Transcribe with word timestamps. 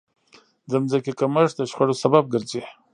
د 0.69 0.71
ځمکې 0.91 1.11
کمښت 1.19 1.55
د 1.57 1.61
شخړو 1.69 1.93
سبب 2.03 2.23
ګرځي. 2.33 2.61